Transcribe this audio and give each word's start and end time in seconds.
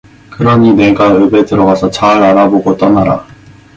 그러니 0.31 0.73
내가 0.73 1.13
읍에 1.13 1.45
들어가서 1.45 1.91
잘 1.91 2.23
알아보고 2.23 2.75
떠나라. 2.75 3.23